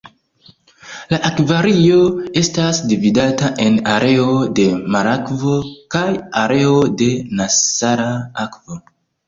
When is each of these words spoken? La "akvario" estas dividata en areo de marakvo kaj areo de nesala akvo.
La 1.13 1.17
"akvario" 1.27 1.99
estas 2.41 2.79
dividata 2.93 3.51
en 3.67 3.77
areo 3.97 4.27
de 4.61 4.67
marakvo 4.97 5.61
kaj 5.99 6.05
areo 6.45 6.75
de 7.05 7.15
nesala 7.43 8.13
akvo. 8.49 8.83